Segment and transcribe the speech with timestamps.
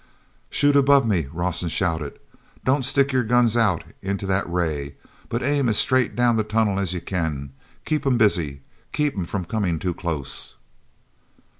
[0.49, 2.17] "Shoot above me!" Rawson shouted.
[2.65, 4.95] "Don't stick your guns out into that ray,
[5.29, 7.53] but aim as straight down the tunnel as you can.
[7.85, 8.61] Keep 'em busy.
[8.93, 10.55] Keep 'em from coming too close."